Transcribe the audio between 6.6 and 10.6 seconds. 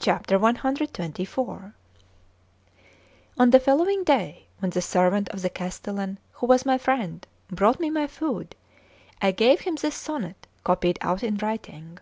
my friend brought me my food, I gave him this sonnet